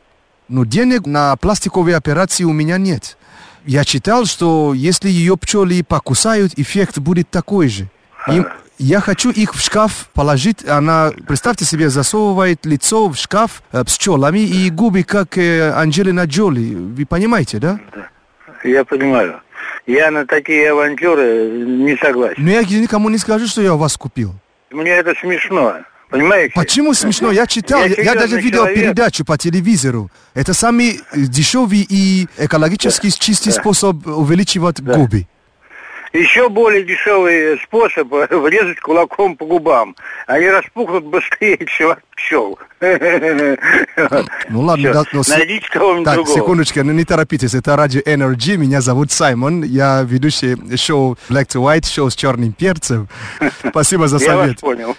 Но 0.51 0.65
денег 0.65 1.05
на 1.05 1.33
пластиковые 1.37 1.95
операции 1.95 2.43
у 2.43 2.51
меня 2.51 2.77
нет. 2.77 3.17
Я 3.65 3.85
читал, 3.85 4.25
что 4.25 4.73
если 4.73 5.07
ее 5.07 5.37
пчелы 5.37 5.81
покусают, 5.81 6.51
эффект 6.57 6.99
будет 6.99 7.29
такой 7.29 7.69
же. 7.69 7.87
Им- 8.27 8.47
я 8.77 8.99
хочу 8.99 9.31
их 9.31 9.55
в 9.55 9.61
шкаф 9.61 10.09
положить. 10.13 10.67
Она, 10.67 11.11
представьте 11.25 11.63
себе, 11.63 11.89
засовывает 11.89 12.65
лицо 12.65 13.07
в 13.07 13.15
шкаф 13.15 13.63
э, 13.71 13.85
пчелами 13.85 14.39
и 14.39 14.69
губы, 14.69 15.03
как 15.03 15.37
э, 15.37 15.71
Анджелина 15.71 16.25
Джоли. 16.25 16.75
Вы 16.75 17.05
понимаете, 17.05 17.59
да? 17.59 17.79
Я 18.65 18.83
понимаю. 18.83 19.39
Я 19.87 20.11
на 20.11 20.25
такие 20.25 20.71
авантюры 20.71 21.49
не 21.65 21.95
согласен. 21.95 22.43
Но 22.43 22.51
я 22.51 22.61
никому 22.63 23.07
не 23.09 23.19
скажу, 23.19 23.47
что 23.47 23.61
я 23.61 23.75
вас 23.75 23.95
купил. 23.95 24.33
Мне 24.69 24.91
это 24.91 25.13
смешно. 25.21 25.75
Понимаете? 26.11 26.53
Почему 26.53 26.93
смешно? 26.93 27.31
Я 27.31 27.47
читал, 27.47 27.79
я, 27.85 28.03
я 28.03 28.15
даже 28.15 28.39
видел 28.39 28.59
человек. 28.59 28.79
передачу 28.79 29.23
по 29.23 29.37
телевизору. 29.37 30.11
Это 30.33 30.53
самый 30.53 30.99
э, 31.13 31.21
дешевый 31.21 31.85
и 31.89 32.27
экологически 32.37 33.09
чистый 33.09 33.51
способ 33.51 34.05
увеличивать 34.05 34.81
губы. 34.81 35.27
Еще 36.13 36.49
более 36.49 36.83
дешевый 36.83 37.57
способ 37.63 38.09
врезать 38.11 38.79
кулаком 38.81 39.37
по 39.37 39.45
губам. 39.45 39.95
Они 40.27 40.47
распухнут 40.49 41.05
быстрее, 41.05 41.57
чем 41.77 41.91
от 41.91 42.03
пчел. 42.15 42.59
Ну 42.81 44.61
ладно, 44.61 44.93
да, 44.93 45.03
с- 45.23 45.29
Найдите 45.29 45.67
кого-нибудь 45.69 46.05
Так, 46.05 46.15
другого. 46.15 46.35
секундочку, 46.37 46.83
ну 46.83 46.91
не 46.91 47.05
торопитесь, 47.05 47.53
это 47.53 47.75
радио 47.75 48.01
Energy, 48.01 48.57
меня 48.57 48.81
зовут 48.81 49.11
Саймон, 49.11 49.63
я 49.63 50.01
ведущий 50.03 50.57
шоу 50.77 51.17
Black 51.29 51.47
to 51.47 51.61
White, 51.63 51.87
шоу 51.91 52.09
с 52.09 52.15
черным 52.15 52.53
перцем. 52.53 53.07
Спасибо 53.69 54.07
за 54.07 54.17
Я 54.17 54.35
вас 54.35 54.45
совет. 54.45 54.59
понял. 54.59 54.95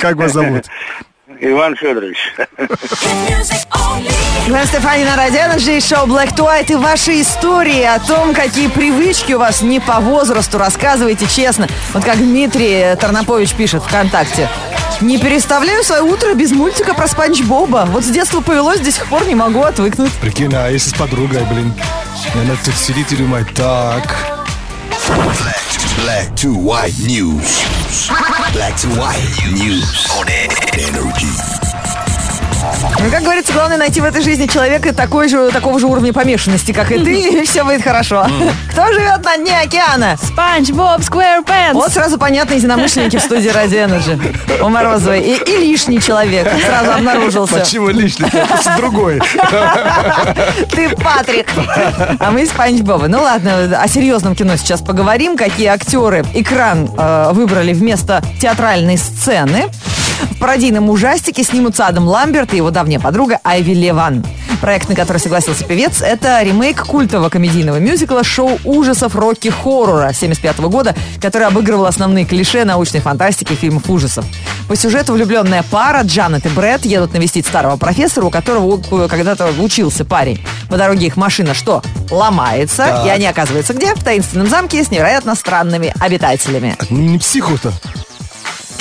Как 0.00 0.16
вас 0.16 0.32
зовут? 0.32 0.64
Иван 1.40 1.76
Федорович. 1.76 2.18
Гвен 4.46 4.66
Стефани 4.66 5.04
на 5.04 5.16
Радио 5.16 5.40
Energy, 5.40 5.80
шоу 5.80 6.06
Black 6.06 6.34
to 6.34 6.46
White 6.46 6.72
и 6.72 6.74
ваши 6.74 7.20
истории 7.20 7.82
о 7.82 7.98
том, 7.98 8.34
какие 8.34 8.68
привычки 8.68 9.32
у 9.32 9.38
вас 9.38 9.62
не 9.62 9.80
по 9.80 10.00
возрасту. 10.00 10.58
Рассказывайте 10.58 11.26
честно. 11.26 11.66
Вот 11.92 12.04
как 12.04 12.18
Дмитрий 12.18 12.94
Тарнапович 12.96 13.54
пишет 13.54 13.82
ВКонтакте. 13.82 14.48
Не 15.00 15.18
переставляю 15.18 15.82
свое 15.82 16.02
утро 16.02 16.34
без 16.34 16.52
мультика 16.52 16.94
про 16.94 17.08
Спанч 17.08 17.42
Боба. 17.42 17.86
Вот 17.88 18.04
с 18.04 18.08
детства 18.08 18.40
повелось, 18.40 18.80
до 18.80 18.92
сих 18.92 19.06
пор 19.06 19.26
не 19.26 19.34
могу 19.34 19.62
отвыкнуть. 19.62 20.12
Прикинь, 20.20 20.54
а 20.54 20.68
если 20.68 20.90
с 20.90 20.94
подругой, 20.94 21.42
блин, 21.50 21.72
и 22.34 22.38
она 22.38 22.54
тут 22.64 22.74
сидит 22.74 23.10
и 23.12 23.16
думает, 23.16 23.52
так, 23.54 24.14
Black 25.96 26.34
to 26.36 26.52
white 26.52 26.98
news. 27.06 27.62
Black 28.52 28.76
to 28.80 28.88
white 28.98 29.22
news 29.52 30.10
on 30.10 30.28
energy. 30.28 31.63
Ну, 33.00 33.10
как 33.10 33.22
говорится, 33.22 33.52
главное 33.52 33.76
найти 33.76 34.00
в 34.00 34.04
этой 34.04 34.22
жизни 34.22 34.46
человека 34.46 34.94
такой 34.94 35.28
же, 35.28 35.50
такого 35.50 35.78
же 35.78 35.86
уровня 35.86 36.12
помешанности, 36.12 36.72
как 36.72 36.90
и 36.90 36.98
ты, 36.98 37.40
и 37.40 37.44
все 37.44 37.64
будет 37.64 37.82
хорошо. 37.82 38.26
Кто 38.70 38.92
живет 38.92 39.24
на 39.24 39.36
дне 39.36 39.60
океана? 39.60 40.16
Спанч 40.22 40.70
Боб 40.70 41.02
Сквэрпэнс. 41.02 41.74
Вот 41.74 41.92
сразу 41.92 42.18
понятно 42.18 42.54
единомышленники 42.54 43.16
в 43.16 43.20
студии 43.20 43.48
Радио 43.48 43.80
Energy. 43.80 44.62
У 44.62 44.68
Морозовой. 44.68 45.20
И, 45.20 45.36
и 45.36 45.56
лишний 45.58 46.00
человек 46.00 46.48
сразу 46.64 46.92
обнаружился. 46.92 47.58
почему 47.58 47.88
лишний, 47.88 48.28
это 48.28 48.76
другой. 48.76 49.20
Ты 50.70 50.88
Патрик. 50.96 51.48
А 52.18 52.30
мы 52.30 52.46
Спанч 52.46 52.80
Боба. 52.80 53.08
Ну 53.08 53.20
ладно, 53.22 53.78
о 53.80 53.88
серьезном 53.88 54.34
кино 54.34 54.56
сейчас 54.56 54.80
поговорим. 54.80 55.36
Какие 55.36 55.68
актеры 55.68 56.24
экран 56.34 56.90
э, 56.96 57.30
выбрали 57.32 57.72
вместо 57.72 58.22
театральной 58.40 58.96
сцены. 58.96 59.70
В 60.30 60.38
пародийном 60.38 60.90
ужастике 60.90 61.42
снимутся 61.42 61.86
Адам 61.86 62.06
Ламберт 62.06 62.52
и 62.54 62.56
его 62.58 62.70
давняя 62.70 62.98
подруга 63.00 63.38
Айви 63.44 63.72
Леван. 63.74 64.24
Проект, 64.60 64.88
на 64.88 64.94
который 64.94 65.18
согласился 65.18 65.64
певец, 65.64 66.00
это 66.00 66.40
ремейк 66.42 66.84
культового 66.86 67.28
комедийного 67.28 67.78
мюзикла 67.78 68.24
шоу 68.24 68.58
ужасов 68.64 69.14
Рокки 69.14 69.48
Хоррора 69.48 70.12
75 70.12 70.58
года, 70.60 70.94
который 71.20 71.46
обыгрывал 71.46 71.86
основные 71.86 72.24
клише 72.24 72.64
научной 72.64 73.00
фантастики 73.00 73.52
и 73.52 73.56
фильмов 73.56 73.88
ужасов. 73.90 74.24
По 74.68 74.76
сюжету 74.76 75.12
влюбленная 75.12 75.62
пара 75.70 76.00
Джанет 76.02 76.46
и 76.46 76.48
Брэд 76.48 76.86
едут 76.86 77.12
навестить 77.12 77.46
старого 77.46 77.76
профессора, 77.76 78.26
у 78.26 78.30
которого 78.30 78.64
у- 78.76 79.08
когда-то 79.08 79.50
учился 79.58 80.04
парень. 80.06 80.40
По 80.70 80.78
дороге 80.78 81.06
их 81.08 81.16
машина 81.18 81.52
что? 81.52 81.82
Ломается, 82.10 83.02
и 83.04 83.08
они 83.10 83.26
оказываются 83.26 83.74
где? 83.74 83.94
В 83.94 84.02
таинственном 84.02 84.46
замке 84.48 84.82
с 84.82 84.90
невероятно 84.90 85.34
странными 85.34 85.92
обитателями. 86.00 86.76
Ну, 86.88 86.96
Не 86.98 87.18
психу-то. 87.18 87.72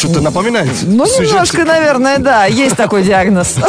Что-то 0.03 0.21
напоминает. 0.21 0.71
Ну, 0.83 1.05
сюжет. 1.05 1.27
немножко, 1.31 1.63
наверное, 1.65 2.17
да, 2.17 2.45
есть 2.45 2.75
такой 2.75 3.03
диагноз. 3.03 3.55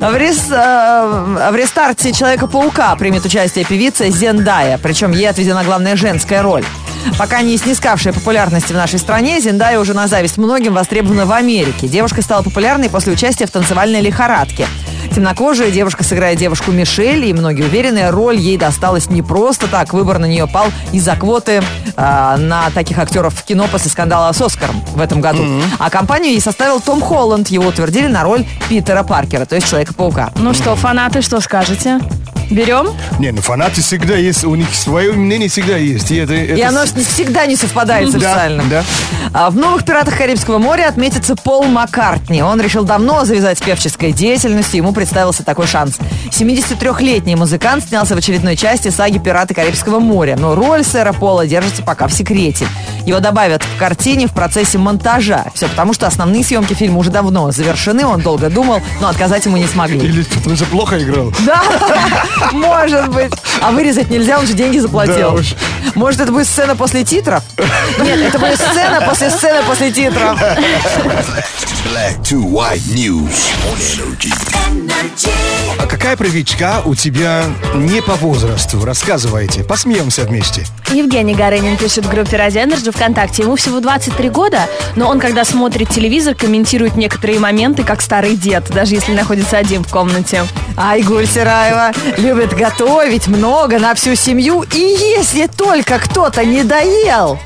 В, 0.00 0.16
рес- 0.16 0.50
э, 0.50 1.50
в 1.52 1.54
рестарте 1.54 2.10
Человека-паука 2.12 2.96
примет 2.96 3.24
участие 3.26 3.66
певица 3.66 4.08
Зендая, 4.08 4.78
причем 4.78 5.10
ей 5.12 5.28
отведена 5.28 5.62
главная 5.62 5.94
женская 5.94 6.40
роль. 6.40 6.64
Пока 7.18 7.42
не 7.42 7.56
снискавшая 7.58 8.14
популярности 8.14 8.72
в 8.72 8.76
нашей 8.76 8.98
стране, 8.98 9.40
Зендая 9.40 9.78
уже 9.78 9.92
на 9.92 10.06
зависть 10.06 10.38
многим 10.38 10.72
востребована 10.74 11.26
в 11.26 11.32
Америке. 11.32 11.86
Девушка 11.86 12.22
стала 12.22 12.42
популярной 12.42 12.88
после 12.88 13.12
участия 13.12 13.46
в 13.46 13.50
танцевальной 13.50 14.00
лихорадке. 14.00 14.66
Темнокожая 15.14 15.70
девушка 15.70 16.04
сыграет 16.04 16.38
девушку 16.38 16.70
Мишель, 16.70 17.24
и 17.24 17.32
многие 17.32 17.62
уверены, 17.62 18.10
роль 18.10 18.36
ей 18.36 18.56
досталась 18.56 19.10
не 19.10 19.22
просто 19.22 19.66
так. 19.66 19.92
Выбор 19.92 20.18
на 20.18 20.26
нее 20.26 20.46
пал 20.46 20.66
из-за 20.92 21.16
квоты 21.16 21.62
э, 21.96 22.36
на 22.36 22.70
таких 22.74 22.98
актеров 22.98 23.34
в 23.34 23.44
кино 23.44 23.66
после 23.70 23.90
скандала 23.90 24.32
с 24.32 24.40
Оскаром 24.40 24.84
в 24.94 25.00
этом 25.00 25.20
году. 25.20 25.44
А 25.78 25.90
компанию 25.90 26.32
ей 26.32 26.40
составил 26.40 26.80
Том 26.80 27.00
Холланд. 27.00 27.48
Его 27.48 27.66
утвердили 27.66 28.06
на 28.06 28.22
роль 28.22 28.46
Питера 28.68 29.02
Паркера, 29.02 29.46
то 29.46 29.56
есть 29.56 29.68
Человека-паука. 29.68 30.30
Ну 30.36 30.54
что, 30.54 30.76
фанаты, 30.76 31.22
что 31.22 31.40
скажете? 31.40 32.00
Берем? 32.50 32.88
Не, 33.18 33.30
ну 33.32 33.40
фанаты 33.42 33.80
всегда 33.80 34.16
есть, 34.16 34.44
у 34.44 34.54
них 34.54 34.74
свое 34.74 35.12
мнение 35.12 35.48
всегда 35.48 35.76
есть. 35.76 36.10
И, 36.10 36.16
это, 36.16 36.34
И 36.34 36.46
это 36.58 36.68
оно 36.68 36.84
с- 36.84 36.94
не- 36.96 37.04
всегда 37.04 37.46
не 37.46 37.54
совпадает 37.56 38.08
с 38.10 38.12
Да, 38.12 38.18
официальным. 38.18 38.68
да. 38.68 38.84
А 39.32 39.50
в 39.50 39.56
новых 39.56 39.84
«Пиратах 39.84 40.16
Карибского 40.18 40.58
моря» 40.58 40.88
отметится 40.88 41.36
Пол 41.36 41.64
Маккартни. 41.64 42.42
Он 42.42 42.60
решил 42.60 42.82
давно 42.84 43.24
завязать 43.24 43.58
с 43.58 43.62
певческой 43.62 44.12
деятельностью, 44.12 44.78
ему 44.78 44.92
представился 44.92 45.44
такой 45.44 45.66
шанс. 45.68 45.98
73-летний 46.30 47.36
музыкант 47.36 47.84
снялся 47.88 48.14
в 48.14 48.18
очередной 48.18 48.56
части 48.56 48.88
саги 48.88 49.18
«Пираты 49.18 49.54
Карибского 49.54 50.00
моря», 50.00 50.36
но 50.38 50.54
роль 50.54 50.82
сэра 50.84 51.12
Пола 51.12 51.46
держится 51.46 51.82
пока 51.82 52.08
в 52.08 52.12
секрете. 52.12 52.66
Его 53.06 53.20
добавят 53.20 53.62
в 53.62 53.78
картине 53.78 54.26
в 54.26 54.32
процессе 54.32 54.78
монтажа. 54.78 55.46
Все 55.54 55.68
потому, 55.68 55.92
что 55.94 56.06
основные 56.06 56.42
съемки 56.44 56.74
фильма 56.74 56.98
уже 56.98 57.10
давно 57.10 57.50
завершены, 57.52 58.04
он 58.04 58.20
долго 58.20 58.50
думал, 58.50 58.80
но 59.00 59.08
отказать 59.08 59.44
ему 59.46 59.56
не 59.56 59.66
смогли. 59.66 59.98
Или 60.00 60.22
потому 60.24 60.56
что 60.56 60.64
плохо 60.66 60.98
играл. 61.00 61.32
Да, 61.46 61.62
может 62.52 63.08
быть. 63.08 63.32
А 63.60 63.70
вырезать 63.70 64.10
нельзя, 64.10 64.38
он 64.38 64.46
же 64.46 64.54
деньги 64.54 64.78
заплатил. 64.78 65.14
Да 65.14 65.30
уж. 65.30 65.54
Может, 65.94 66.20
это 66.20 66.32
будет 66.32 66.46
сцена 66.46 66.76
после 66.76 67.04
титров? 67.04 67.42
Нет, 68.02 68.20
это 68.20 68.38
будет 68.38 68.60
сцена 68.60 69.02
после 69.06 69.30
сцены 69.30 69.62
после 69.66 69.90
титров. 69.90 70.40
Black 70.40 72.20
to 72.22 72.42
white 72.42 72.82
news 72.94 73.50
on 73.66 73.78
energy. 73.78 74.32
А 75.78 75.86
какая 75.86 76.16
привычка 76.16 76.82
у 76.84 76.94
тебя 76.94 77.44
не 77.74 78.02
по 78.02 78.14
возрасту? 78.14 78.84
Рассказывайте. 78.84 79.64
Посмеемся 79.64 80.22
вместе. 80.24 80.66
Евгений 80.90 81.34
Горынин 81.34 81.76
пишет 81.76 82.04
в 82.04 82.10
группе 82.10 82.36
Радио 82.36 82.62
Energy 82.62 82.92
ВКонтакте. 82.92 83.42
Ему 83.42 83.56
всего 83.56 83.80
23 83.80 84.28
года, 84.28 84.68
но 84.96 85.08
он, 85.08 85.18
когда 85.20 85.44
смотрит 85.44 85.88
телевизор, 85.88 86.34
комментирует 86.34 86.96
некоторые 86.96 87.38
моменты, 87.38 87.82
как 87.82 88.02
старый 88.02 88.36
дед, 88.36 88.68
даже 88.70 88.94
если 88.94 89.12
находится 89.12 89.56
один 89.56 89.82
в 89.82 89.88
комнате. 89.88 90.44
Айгуль 90.82 91.26
Сираева 91.26 91.92
любит 92.16 92.54
готовить 92.54 93.28
много 93.28 93.78
на 93.78 93.94
всю 93.94 94.14
семью. 94.14 94.64
И 94.72 94.78
если 94.78 95.46
только 95.46 95.98
кто-то 95.98 96.42
не 96.42 96.64
доел, 96.64 97.38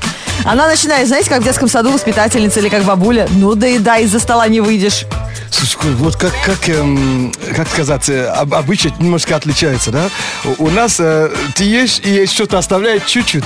она 0.43 0.67
начинает, 0.67 1.07
знаете, 1.07 1.29
как 1.29 1.41
в 1.41 1.43
детском 1.43 1.67
саду 1.69 1.91
воспитательница 1.91 2.59
или 2.59 2.69
как 2.69 2.83
бабуля, 2.83 3.27
ну 3.31 3.55
доедай, 3.55 4.03
из-за 4.03 4.19
стола 4.19 4.47
не 4.47 4.61
выйдешь. 4.61 5.05
Слушай, 5.51 5.91
вот 5.95 6.15
как, 6.17 6.33
как, 6.45 6.67
эм, 6.67 7.31
как 7.55 7.67
сказать, 7.69 8.09
э, 8.09 8.25
об- 8.27 8.53
обычай 8.53 8.91
немножко 8.99 9.35
отличается, 9.37 9.89
да? 9.91 10.09
У, 10.57 10.65
у 10.65 10.69
нас 10.69 10.97
э, 10.99 11.29
ты 11.55 11.63
ешь 11.63 11.99
и 12.03 12.25
что-то 12.25 12.57
оставляет 12.57 13.05
чуть-чуть. 13.05 13.45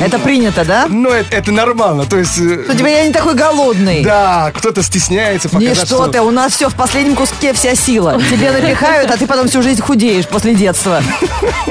Это 0.00 0.18
принято, 0.18 0.64
да? 0.64 0.86
Но 0.88 1.10
это, 1.10 1.34
это 1.36 1.52
нормально, 1.52 2.06
то 2.06 2.16
есть... 2.16 2.38
э, 2.38 2.64
У 2.68 2.72
тебя 2.74 2.88
я 3.00 3.06
не 3.06 3.12
такой 3.12 3.34
голодный. 3.34 4.02
Да, 4.02 4.52
кто-то 4.54 4.82
стесняется 4.82 5.48
Не 5.52 5.66
показать, 5.66 5.86
что 5.86 6.06
ты, 6.06 6.20
у 6.22 6.30
нас 6.30 6.54
все 6.54 6.70
в 6.70 6.74
последнем 6.74 7.14
куске 7.14 7.52
вся 7.52 7.74
сила. 7.74 8.18
Тебе 8.30 8.52
напихают, 8.52 9.10
а 9.10 9.16
ты 9.18 9.26
потом 9.26 9.46
всю 9.48 9.60
жизнь 9.62 9.82
худеешь 9.82 10.26
после 10.26 10.54
детства. 10.54 11.02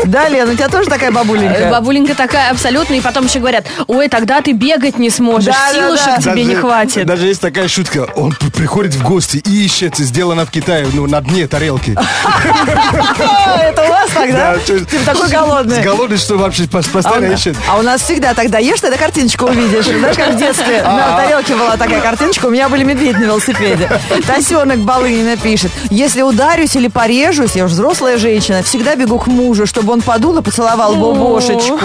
Да, 0.05 0.29
Лена, 0.29 0.51
у 0.53 0.55
тебя 0.55 0.69
тоже 0.69 0.89
такая 0.89 1.09
Э, 1.09 1.13
бабуленька? 1.13 1.69
Бабуленька 1.71 2.15
такая 2.15 2.51
абсолютно, 2.51 2.93
и 2.93 3.01
потом 3.01 3.25
еще 3.25 3.39
говорят, 3.39 3.65
ой, 3.87 4.07
тогда 4.07 4.41
ты 4.41 4.53
бегать 4.59 4.99
не 4.99 5.09
сможешь, 5.09 5.45
Да, 5.53 5.71
да, 5.73 5.73
силушек 5.73 6.05
да. 6.23 6.31
тебе 6.31 6.43
не 6.43 6.55
хватит. 6.55 7.05
Даже 7.05 7.27
есть 7.27 7.41
такая 7.41 7.67
шутка. 7.67 8.07
Он 8.15 8.31
при- 8.33 8.49
приходит 8.49 8.93
в 8.93 9.03
гости 9.03 9.37
и 9.37 9.65
ищет, 9.65 9.97
сделано 9.97 10.45
в 10.45 10.51
Китае, 10.51 10.87
ну, 10.93 11.07
на 11.07 11.21
дне 11.21 11.47
тарелки. 11.47 11.95
А, 11.95 13.61
Это 13.63 13.83
у 13.83 13.87
вас 13.87 14.09
тогда? 14.13 14.55
Да, 14.55 14.59
Ты 14.65 14.99
такой 15.05 15.29
голодный. 15.29 15.81
Голодный, 15.81 16.17
что 16.17 16.37
вообще 16.37 16.63
пос- 16.63 16.85
А 16.85 16.89
у, 16.89 16.93
постоянно 16.93 17.27
нас, 17.29 17.39
ищет. 17.39 17.55
а 17.67 17.77
у 17.77 17.81
нас 17.81 18.01
всегда 18.01 18.33
тогда 18.33 18.57
ешь, 18.59 18.79
тогда 18.81 18.97
картиночку 18.97 19.45
увидишь. 19.45 19.85
Знаешь, 19.85 20.15
как 20.17 20.33
в 20.33 20.37
детстве 20.37 20.81
на 20.83 21.17
тарелке 21.17 21.55
была 21.55 21.77
такая 21.77 22.01
картиночка, 22.01 22.47
у 22.47 22.49
меня 22.49 22.67
были 22.69 22.83
медведь 22.83 23.17
на 23.17 23.23
велосипеде. 23.23 23.89
Тасенок 24.27 24.79
Балынина 24.79 25.37
пишет. 25.37 25.71
Если 25.89 26.21
ударюсь 26.21 26.75
или 26.75 26.87
порежусь, 26.87 27.55
я 27.55 27.65
уже 27.65 27.73
взрослая 27.73 28.17
женщина, 28.17 28.61
всегда 28.63 28.95
бегу 28.95 29.19
к 29.19 29.27
мужу, 29.27 29.65
чтобы 29.65 29.93
он 29.93 30.01
подул 30.01 30.37
и 30.37 30.41
поцеловал 30.41 30.95
бобошечку. 30.95 31.79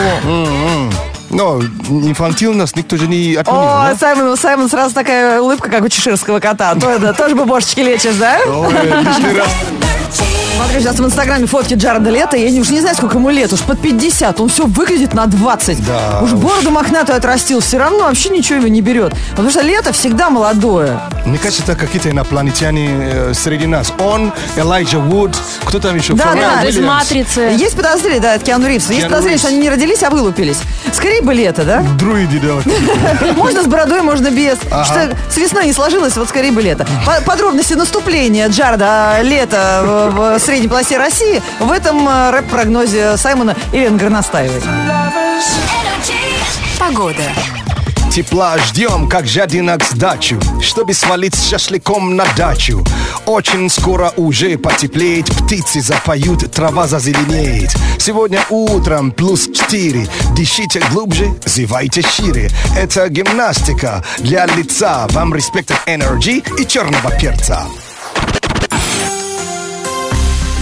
Но 1.30 1.60
инфантильность 1.88 2.76
никто 2.76 2.96
же 2.96 3.06
не 3.08 3.34
отменил, 3.34 3.60
О, 3.60 3.88
да? 3.90 3.96
Саймон, 3.98 4.28
у 4.28 4.36
Саймона 4.36 4.68
сразу 4.68 4.94
такая 4.94 5.40
улыбка, 5.40 5.70
как 5.70 5.82
у 5.82 5.88
чеширского 5.88 6.40
кота. 6.40 6.74
Тоже 6.74 7.34
бобошечки 7.34 7.80
лечишь, 7.80 8.14
да? 8.16 8.38
Ой, 8.46 8.72
лишний 9.02 9.38
раз. 9.38 9.48
Смотрю 10.56 10.80
сейчас 10.80 10.96
в 10.98 11.04
инстаграме 11.04 11.46
фотки 11.46 11.74
Джареда 11.74 12.10
Лето, 12.10 12.36
я 12.36 12.48
не- 12.50 12.60
уж 12.60 12.68
не 12.70 12.80
знаю, 12.80 12.94
сколько 12.96 13.18
ему 13.18 13.28
лет, 13.30 13.52
уж 13.52 13.60
под 13.60 13.80
50, 13.80 14.38
он 14.40 14.48
все 14.48 14.66
выглядит 14.66 15.12
на 15.14 15.26
20. 15.26 15.84
Да 15.84 16.20
уж 16.22 16.32
уж. 16.32 16.38
бороду 16.40 16.70
мохнатую 16.70 17.16
отрастил, 17.16 17.60
все 17.60 17.78
равно 17.78 18.04
вообще 18.04 18.28
ничего 18.28 18.58
его 18.58 18.68
не 18.68 18.80
берет. 18.80 19.12
Потому 19.30 19.50
что 19.50 19.62
Лето 19.62 19.92
всегда 19.92 20.30
молодое. 20.30 21.00
Мне 21.26 21.38
кажется, 21.38 21.62
это 21.64 21.74
какие-то 21.74 22.10
инопланетяне 22.10 22.88
э, 22.90 23.32
среди 23.34 23.66
нас. 23.66 23.92
Он, 23.98 24.32
Элайджа 24.56 24.98
Вуд, 24.98 25.36
кто 25.64 25.80
там 25.80 25.96
еще? 25.96 26.12
Да, 26.14 26.24
Фаррелл 26.24 26.50
да. 26.62 26.64
Из 26.68 26.78
матрицы. 26.78 27.40
Есть 27.58 27.76
подозрение, 27.76 28.20
да, 28.20 28.34
от 28.34 28.42
Киану 28.44 28.68
Ривза. 28.68 28.92
Есть 28.92 29.00
Киану 29.00 29.10
подозрение, 29.10 29.34
Ривз. 29.34 29.40
что 29.42 29.48
они 29.48 29.58
не 29.58 29.70
родились, 29.70 30.02
а 30.04 30.10
вылупились. 30.10 30.58
Скорее 30.92 31.22
бы 31.22 31.34
Лето, 31.34 31.64
да? 31.64 31.80
Друиды, 31.98 32.40
да. 32.40 33.32
Можно 33.36 33.62
с 33.62 33.66
бородой, 33.66 34.02
можно 34.02 34.30
без. 34.30 34.58
Что 34.58 35.10
с 35.30 35.36
весной 35.36 35.66
не 35.66 35.72
сложилось, 35.72 36.16
вот 36.16 36.28
скорее 36.28 36.52
бы 36.52 36.62
лето. 36.62 36.86
По- 37.04 37.20
Подробности 37.24 37.74
наступления 37.74 38.48
Джарда 38.48 39.18
лета 39.22 39.80
в, 40.10 40.38
средней 40.38 40.68
полосе 40.68 40.98
России 40.98 41.42
в 41.60 41.70
этом 41.70 42.08
э, 42.08 42.30
рэп-прогнозе 42.30 43.16
Саймона 43.16 43.56
Ирины 43.72 43.98
Горностаевой. 43.98 44.60
Погода. 46.78 47.22
Тепла 48.14 48.56
ждем, 48.58 49.08
как 49.08 49.26
жадинок 49.26 49.82
с 49.82 49.90
дачу, 49.90 50.38
чтобы 50.62 50.94
свалить 50.94 51.34
с 51.34 51.48
шашлыком 51.48 52.14
на 52.14 52.24
дачу. 52.36 52.84
Очень 53.26 53.68
скоро 53.68 54.12
уже 54.16 54.56
потеплеет, 54.56 55.26
птицы 55.26 55.80
запоют, 55.80 56.48
трава 56.52 56.86
зазеленеет. 56.86 57.74
Сегодня 57.98 58.40
утром 58.50 59.10
плюс 59.10 59.48
4, 59.48 60.06
дышите 60.36 60.80
глубже, 60.92 61.28
зевайте 61.44 62.02
шире. 62.02 62.50
Это 62.76 63.08
гимнастика 63.08 64.04
для 64.18 64.46
лица, 64.46 65.08
вам 65.10 65.34
респект 65.34 65.72
Energy 65.86 66.44
и 66.60 66.66
черного 66.68 67.10
перца. 67.18 67.64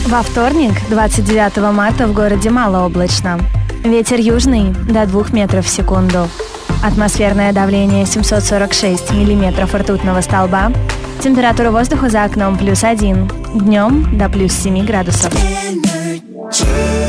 Во 0.06 0.22
вторник, 0.22 0.72
29 0.90 1.72
марта, 1.72 2.06
в 2.06 2.12
городе 2.12 2.50
малооблачно. 2.50 3.38
Ветер 3.84 4.18
южный 4.20 4.74
до 4.88 5.06
2 5.06 5.26
метров 5.32 5.66
в 5.66 5.68
секунду. 5.68 6.28
Атмосферное 6.84 7.52
давление 7.52 8.04
746 8.06 9.12
миллиметров 9.12 9.74
ртутного 9.74 10.20
столба. 10.20 10.72
Температура 11.22 11.70
воздуха 11.70 12.10
за 12.10 12.24
окном 12.24 12.58
плюс 12.58 12.84
1. 12.84 13.30
Днем 13.54 14.18
до 14.18 14.28
плюс 14.28 14.52
7 14.52 14.84
градусов. 14.84 15.32
Energy. 16.52 17.01